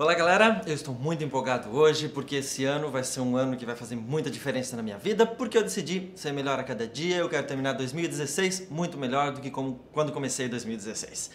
[0.00, 3.66] Olá galera, eu estou muito empolgado hoje porque esse ano vai ser um ano que
[3.66, 7.16] vai fazer muita diferença na minha vida porque eu decidi ser melhor a cada dia.
[7.16, 11.32] Eu quero terminar 2016 muito melhor do que como, quando comecei 2016.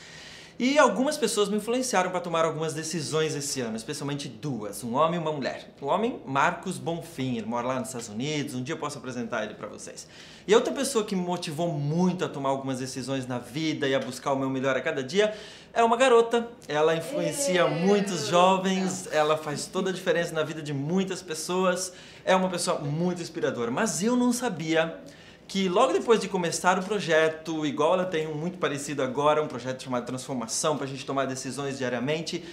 [0.59, 5.15] E algumas pessoas me influenciaram para tomar algumas decisões esse ano, especialmente duas, um homem
[5.15, 5.67] e uma mulher.
[5.81, 9.43] O homem, Marcos Bonfim, ele mora lá nos Estados Unidos, um dia eu posso apresentar
[9.43, 10.07] ele para vocês.
[10.47, 13.99] E outra pessoa que me motivou muito a tomar algumas decisões na vida e a
[13.99, 15.33] buscar o meu melhor a cada dia
[15.73, 16.47] é uma garota.
[16.67, 22.35] Ela influencia muitos jovens, ela faz toda a diferença na vida de muitas pessoas, é
[22.35, 23.71] uma pessoa muito inspiradora.
[23.71, 24.99] Mas eu não sabia
[25.47, 29.47] que logo depois de começar o projeto, igual ela tem um muito parecido agora, um
[29.47, 32.43] projeto chamado Transformação, para a gente tomar decisões diariamente.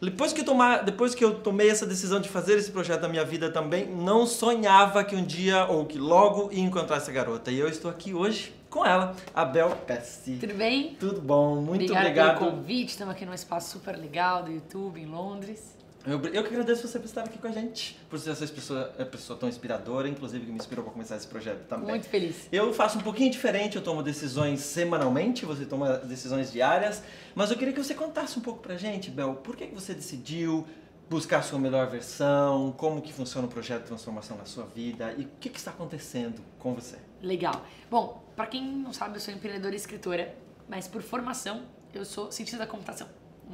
[0.00, 3.08] Depois que, eu tomar, depois que eu tomei essa decisão de fazer esse projeto na
[3.08, 7.52] minha vida também, não sonhava que um dia ou que logo ia encontrar essa garota.
[7.52, 10.38] E eu estou aqui hoje com ela, a Bel Pessi.
[10.40, 10.96] Tudo bem?
[10.98, 12.38] Tudo bom, muito Obrigada obrigado.
[12.38, 12.88] pelo convite.
[12.88, 15.76] Estamos aqui num espaço super legal do YouTube em Londres.
[16.04, 18.84] Eu, eu que agradeço você por estar aqui com a gente, por ser essa pessoa,
[19.10, 21.88] pessoa tão inspiradora, inclusive que me inspirou para começar esse projeto também.
[21.88, 22.48] Muito feliz.
[22.50, 27.02] Eu faço um pouquinho diferente, eu tomo decisões semanalmente, você toma decisões diárias,
[27.34, 29.94] mas eu queria que você contasse um pouco pra gente, Bel, por que que você
[29.94, 30.66] decidiu
[31.08, 35.14] buscar a sua melhor versão, como que funciona o projeto de transformação na sua vida
[35.18, 36.96] e o que, que está acontecendo com você?
[37.20, 37.64] Legal.
[37.90, 40.34] Bom, para quem não sabe, eu sou empreendedora e escritora,
[40.68, 43.06] mas por formação eu sou cientista da computação.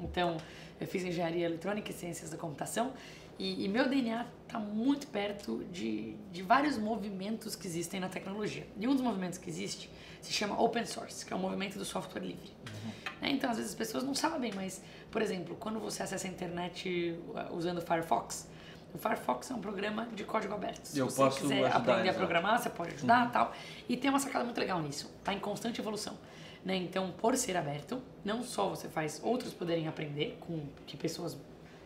[0.04, 0.36] Então,
[0.80, 2.92] eu fiz engenharia eletrônica e ciências da computação
[3.38, 8.66] e, e meu DNA está muito perto de, de vários movimentos que existem na tecnologia.
[8.78, 9.88] E um dos movimentos que existe
[10.20, 12.50] se chama Open Source, que é o movimento do software livre.
[12.66, 13.28] Uhum.
[13.28, 17.16] Então, às vezes as pessoas não sabem, mas, por exemplo, quando você acessa a internet
[17.28, 18.48] uh, usando o Firefox,
[18.92, 20.86] o Firefox é um programa de código aberto.
[20.86, 22.18] Se eu você quiser ajudar, aprender a exato.
[22.18, 23.30] programar, você pode ajudar uhum.
[23.30, 23.52] tal.
[23.88, 25.10] E tem uma sacada muito legal nisso.
[25.18, 26.16] Está em constante evolução.
[26.64, 26.76] Né?
[26.76, 31.36] Então, por ser aberto, não só você faz outros poderem aprender com que pessoas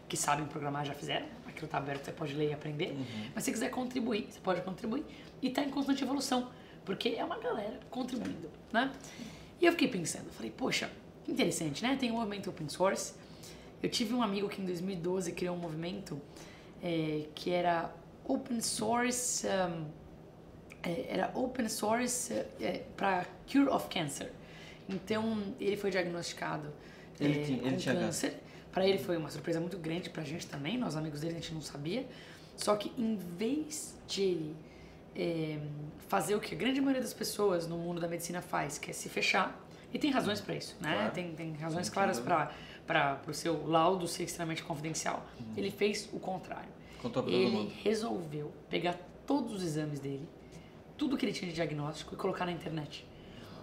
[0.09, 3.31] que sabem programar já fizeram, aquilo está aberto, você pode ler e aprender, uhum.
[3.35, 5.05] mas se quiser contribuir, você pode contribuir
[5.41, 6.51] e está em constante evolução,
[6.85, 8.93] porque é uma galera contribuindo, né?
[9.61, 10.91] E eu fiquei pensando, falei, poxa,
[11.27, 11.97] interessante, né?
[11.97, 13.15] Tem um movimento open source.
[13.83, 16.21] Eu tive um amigo que em 2012 criou um movimento
[16.83, 17.91] é, que era
[18.25, 19.87] open source, um,
[20.83, 24.33] é, era open source é, para cure of cancer.
[24.93, 26.73] Então, ele foi diagnosticado
[27.21, 28.41] ele, é, tinha, ele com tinha câncer.
[28.71, 31.53] Para ele foi uma surpresa muito grande, pra gente também, nós amigos dele a gente
[31.53, 32.07] não sabia.
[32.57, 34.57] Só que em vez de ele
[35.15, 35.59] é,
[36.09, 38.95] fazer o que a grande maioria das pessoas no mundo da medicina faz, que é
[38.95, 39.59] se fechar,
[39.93, 40.95] e tem razões para isso, né?
[40.95, 41.13] Claro.
[41.13, 45.27] Tem, tem razões claras para o seu laudo ser extremamente confidencial.
[45.39, 45.53] Uhum.
[45.57, 46.71] Ele fez o contrário.
[47.01, 47.73] Contou pra ele todo mundo.
[47.83, 50.27] resolveu pegar todos os exames dele,
[50.97, 53.07] tudo que ele tinha de diagnóstico e colocar na internet.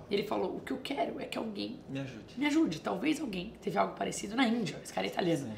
[0.10, 2.34] Ele falou: O que eu quero é que alguém Me ajude.
[2.38, 2.82] me ajude.
[2.82, 5.46] Talvez alguém teve algo parecido na Índia, esse cara é italiano.
[5.46, 5.54] Sim.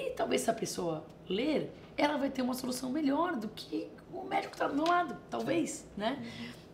[0.00, 4.24] E talvez se a pessoa ler, ela vai ter uma solução melhor do que o
[4.24, 5.16] médico que está do meu lado.
[5.30, 6.20] Talvez, né?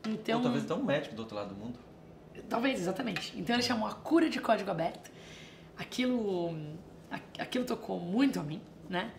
[0.08, 1.78] Então, Ou talvez até um médico do outro lado do mundo.
[2.48, 3.38] Talvez, exatamente.
[3.38, 5.10] Então ele chamou a cura de código aberto.
[5.76, 6.54] Aquilo,
[7.38, 9.12] aquilo tocou muito a mim, né?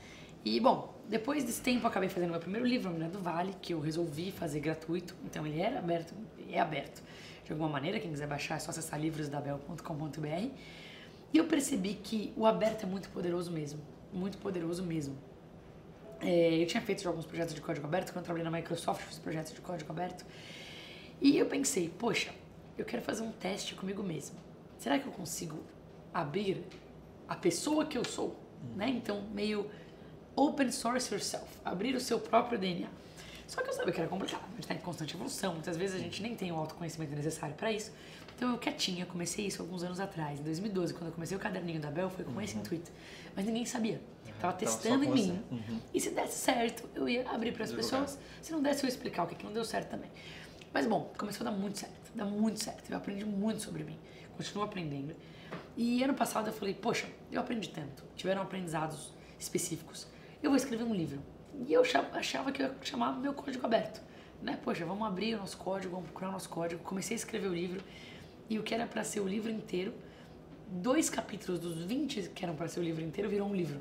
[0.43, 3.53] E bom, depois desse tempo eu acabei fazendo meu primeiro livro, A Mulher do Vale,
[3.61, 5.15] que eu resolvi fazer gratuito.
[5.25, 6.15] Então ele era aberto,
[6.49, 7.03] é aberto
[7.51, 7.99] de alguma maneira.
[7.99, 10.49] Quem quiser baixar é só acessar livrosdabel.com.br.
[11.33, 13.79] E eu percebi que o aberto é muito poderoso mesmo.
[14.13, 15.15] Muito poderoso mesmo.
[16.21, 19.17] É, eu tinha feito alguns projetos de código aberto, quando eu trabalhei na Microsoft, fiz
[19.17, 20.25] projetos de código aberto.
[21.19, 22.31] E eu pensei, poxa,
[22.77, 24.37] eu quero fazer um teste comigo mesmo.
[24.77, 25.63] Será que eu consigo
[26.13, 26.63] abrir
[27.27, 28.35] a pessoa que eu sou?
[28.75, 28.89] Né?
[28.89, 29.69] Então, meio
[30.35, 32.87] open source yourself, abrir o seu próprio DNA.
[33.51, 35.97] Só que eu sabia que era complicado, a gente está em constante evolução, muitas vezes
[35.97, 37.91] a gente nem tem o autoconhecimento necessário para isso.
[38.33, 41.81] Então eu quietinha, comecei isso alguns anos atrás, em 2012, quando eu comecei o caderninho
[41.81, 42.89] da Bel, foi com esse intuito.
[43.35, 44.01] Mas ninguém sabia.
[44.39, 45.43] Tava Tava testando em mim.
[45.51, 45.81] Uhum.
[45.93, 48.17] E se desse certo, eu ia abrir para as pessoas.
[48.41, 50.09] Se não desse, eu ia explicar o que, que não deu certo também.
[50.73, 52.89] Mas bom, começou a dar muito certo, dá muito certo.
[52.89, 53.99] Eu aprendi muito sobre mim,
[54.37, 55.13] continuo aprendendo.
[55.75, 60.07] E ano passado eu falei, poxa, eu aprendi tanto, tiveram aprendizados específicos.
[60.41, 61.21] Eu vou escrever um livro.
[61.67, 64.01] E eu achava- que eu ia chamar meu código aberto.
[64.41, 64.57] Né?
[64.63, 66.81] Poxa, vamos abrir o nosso código, vamos procurar o nosso código.
[66.83, 67.81] Comecei a escrever o livro.
[68.49, 69.93] E o que era para ser o livro inteiro,
[70.67, 73.79] dois capítulos dos 20 que eram para ser o livro inteiro virou um livro.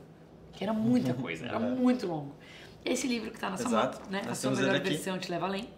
[0.52, 2.34] Que era muita coisa, era muito longo.
[2.84, 4.00] Esse livro que está na sua Exato.
[4.02, 4.22] mão, né?
[4.28, 5.69] A sua melhor versão te leva além.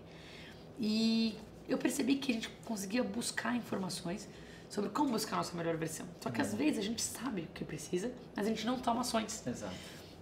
[0.78, 1.36] E
[1.68, 4.28] eu percebi que a gente conseguia buscar informações
[4.68, 6.06] sobre como buscar a nossa melhor versão.
[6.20, 6.46] Só que Uhum.
[6.46, 9.46] às vezes a gente sabe o que precisa, mas a gente não toma ações.
[9.46, 9.74] Exato.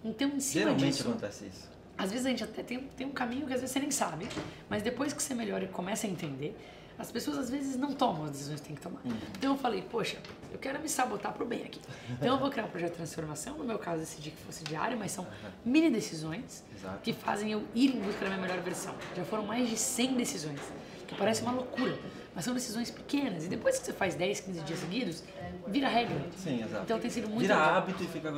[0.05, 1.69] Então, em cima Geralmente disso, acontece isso.
[1.97, 4.29] às vezes a gente até tem, tem um caminho que às vezes você nem sabe,
[4.69, 6.57] mas depois que você melhora e começa a entender,
[6.99, 9.01] as pessoas às vezes não tomam as decisões que tem que tomar.
[9.05, 9.13] Uhum.
[9.39, 10.19] Então eu falei, poxa,
[10.53, 11.81] eu quero me sabotar pro bem aqui.
[12.11, 13.57] Então eu vou criar um projeto de transformação.
[13.57, 15.51] No meu caso, decidi que fosse diário, mas são uhum.
[15.65, 16.99] mini decisões Exato.
[17.03, 18.95] que fazem eu ir em busca da minha melhor versão.
[19.17, 20.61] Já foram mais de 100 decisões,
[21.09, 21.99] que parece uma loucura,
[22.35, 23.45] mas são decisões pequenas.
[23.45, 25.23] E depois que você faz 10, 15 dias seguidos,
[25.67, 26.17] vira regra.
[26.37, 26.85] Sim, exato.
[26.85, 27.75] Então tem sido muito Vira legal.
[27.77, 28.33] hábito e fica.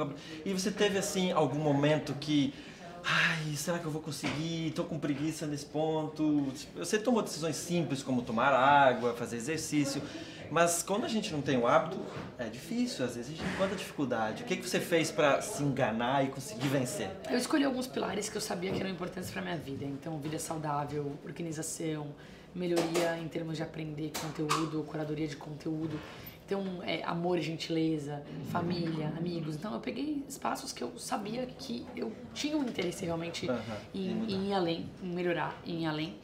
[0.45, 2.53] E você teve assim algum momento que
[3.05, 4.69] ai, será que eu vou conseguir?
[4.69, 6.53] Estou com preguiça nesse ponto.
[6.77, 10.01] Você tomou decisões simples como tomar água, fazer exercício,
[10.51, 11.99] mas quando a gente não tem o hábito,
[12.39, 14.43] é difícil, às vezes a gente encontra dificuldade.
[14.43, 17.11] O que, que você fez para se enganar e conseguir vencer?
[17.29, 19.85] Eu escolhi alguns pilares que eu sabia que eram importantes para minha vida.
[19.85, 22.07] Então, vida saudável, organização,
[22.55, 25.99] melhoria em termos de aprender conteúdo, curadoria de conteúdo
[26.57, 29.57] um é, amor e gentileza, família, amigos.
[29.57, 33.59] Então eu peguei espaços que eu sabia que eu tinha um interesse realmente uhum.
[33.95, 36.17] em, em ir além, em melhorar, em ir além.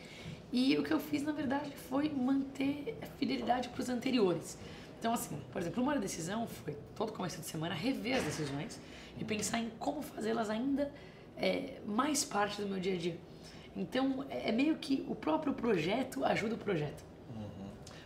[0.52, 4.56] E o que eu fiz, na verdade, foi manter a fidelidade para os anteriores.
[4.98, 8.80] Então, assim, por exemplo, uma decisão foi, todo começo de semana, rever as decisões
[9.18, 10.90] e pensar em como fazê-las ainda
[11.36, 13.16] é, mais parte do meu dia a dia.
[13.78, 17.04] Então, é meio que o próprio projeto ajuda o projeto.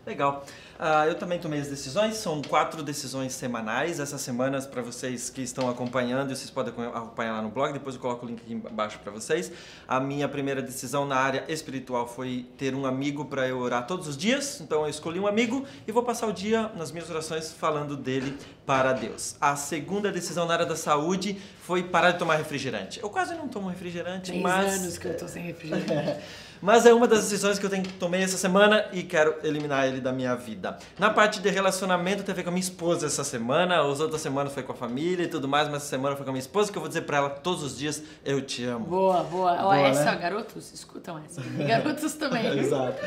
[0.04, 0.44] Legal.
[0.80, 4.00] Uh, eu também tomei as decisões, são quatro decisões semanais.
[4.00, 8.00] Essas semanas, para vocês que estão acompanhando, vocês podem acompanhar lá no blog, depois eu
[8.00, 9.52] coloco o link aqui embaixo para vocês.
[9.86, 14.08] A minha primeira decisão na área espiritual foi ter um amigo para eu orar todos
[14.08, 14.60] os dias.
[14.60, 18.36] Então eu escolhi um amigo e vou passar o dia nas minhas orações falando dele
[18.66, 19.36] para Deus.
[19.40, 23.00] A segunda decisão na área da saúde foi parar de tomar refrigerante.
[23.00, 24.80] Eu quase não tomo refrigerante, Tem mas.
[24.80, 26.20] anos que eu tô sem refrigerante.
[26.62, 30.00] Mas é uma das decisões que eu tenho, tomei essa semana e quero eliminar ele
[30.00, 30.78] da minha vida.
[30.96, 34.62] Na parte de relacionamento, teve com a minha esposa essa semana, as outras semanas foi
[34.62, 36.78] com a família e tudo mais, mas essa semana foi com a minha esposa, que
[36.78, 38.86] eu vou dizer pra ela todos os dias, eu te amo.
[38.86, 39.56] Boa, boa.
[39.56, 40.16] boa essa, né?
[40.18, 41.40] garotos, escutam essa.
[41.40, 42.46] E garotos também.
[42.56, 43.04] Exato.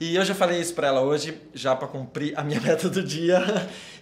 [0.00, 3.02] E eu já falei isso para ela hoje, já para cumprir a minha meta do
[3.02, 3.38] dia.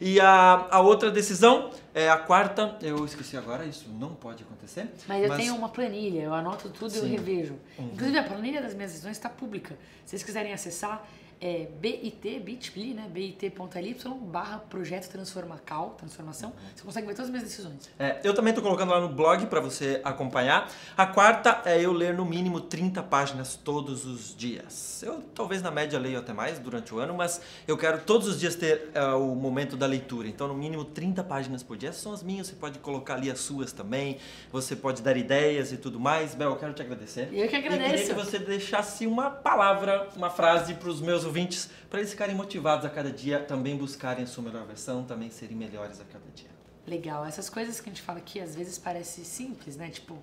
[0.00, 4.86] E a, a outra decisão é a quarta, eu esqueci agora, isso não pode acontecer.
[5.08, 5.38] Mas eu mas...
[5.38, 7.54] tenho uma planilha, eu anoto tudo e eu revejo.
[7.76, 7.90] Uhum.
[7.92, 9.76] Inclusive a planilha das minhas decisões está pública.
[10.04, 11.04] Se vocês quiserem acessar,
[11.40, 13.08] é bit, bit.ly, né?
[13.10, 16.52] bit.ly barra projeto transformacal, transformação.
[16.74, 17.90] Você consegue ver todas as minhas decisões.
[17.98, 20.70] É, eu também estou colocando lá no blog para você acompanhar.
[20.96, 25.02] A quarta é eu ler no mínimo 30 páginas todos os dias.
[25.02, 28.38] Eu talvez na média leio até mais durante o ano, mas eu quero todos os
[28.38, 30.28] dias ter uh, o momento da leitura.
[30.28, 31.90] Então, no mínimo 30 páginas por dia.
[31.90, 34.18] Essas são as minhas, você pode colocar ali as suas também.
[34.50, 36.34] Você pode dar ideias e tudo mais.
[36.34, 37.28] Bel, eu quero te agradecer.
[37.32, 37.94] Eu que agradeço.
[37.94, 42.10] E queria que você deixasse uma palavra, uma frase para os meus ouvintes, para eles
[42.10, 46.04] ficarem motivados a cada dia, também buscarem a sua melhor versão, também serem melhores a
[46.04, 46.50] cada dia.
[46.86, 47.24] Legal.
[47.24, 49.90] Essas coisas que a gente fala aqui às vezes parece simples, né?
[49.90, 50.18] Tipo,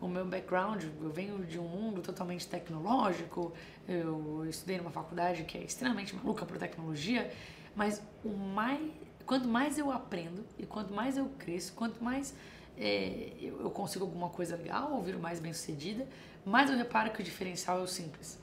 [0.00, 3.52] o meu background, eu venho de um mundo totalmente tecnológico,
[3.88, 7.32] eu estudei numa faculdade que é extremamente maluca por tecnologia,
[7.76, 8.80] mas o mais,
[9.24, 12.34] quanto mais eu aprendo e quanto mais eu cresço, quanto mais
[12.76, 16.06] é, eu consigo alguma coisa legal ou viro mais bem sucedida,
[16.44, 18.40] mais eu reparo que o diferencial é o simples.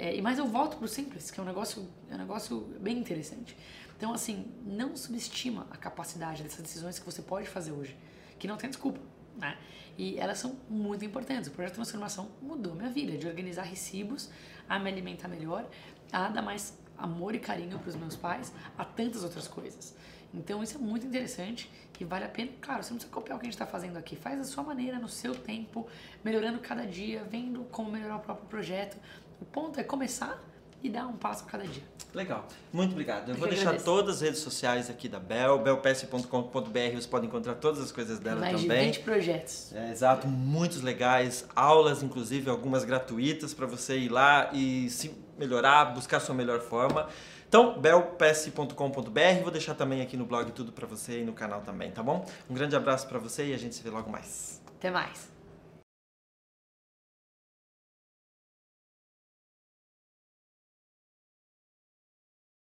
[0.00, 3.54] É, mais eu volto pro simples, que é um negócio, é um negócio bem interessante.
[3.98, 7.94] Então, assim, não subestima a capacidade dessas decisões que você pode fazer hoje,
[8.38, 8.98] que não tem desculpa,
[9.36, 9.58] né?
[9.98, 11.50] E elas são muito importantes.
[11.50, 14.30] O projeto de transformação mudou minha vida, de organizar recibos,
[14.66, 15.68] a me alimentar melhor,
[16.10, 19.94] a dar mais amor e carinho para os meus pais, a tantas outras coisas.
[20.32, 22.50] Então isso é muito interessante e vale a pena.
[22.62, 24.16] Claro, você não precisa copiar o que a gente está fazendo aqui.
[24.16, 25.86] Faz da sua maneira, no seu tempo,
[26.24, 28.96] melhorando cada dia, vendo como melhorar o próprio projeto.
[29.40, 30.42] O ponto é começar
[30.82, 31.82] e dar um passo cada dia.
[32.14, 32.46] Legal.
[32.72, 33.28] Muito obrigado.
[33.28, 33.84] Eu, Eu vou deixar agradeço.
[33.84, 38.40] todas as redes sociais aqui da Bel, belps.com.br, você pode encontrar todas as coisas dela
[38.40, 38.68] Mais também.
[38.68, 39.72] Mais de 20 projetos.
[39.74, 45.86] É, exato, muitos legais, aulas inclusive, algumas gratuitas para você ir lá e se melhorar,
[45.86, 47.08] buscar sua melhor forma.
[47.48, 51.90] Então, belps.com.br, vou deixar também aqui no blog tudo para você e no canal também,
[51.90, 52.24] tá bom?
[52.48, 54.62] Um grande abraço para você e a gente se vê logo mais.
[54.78, 55.39] Até mais.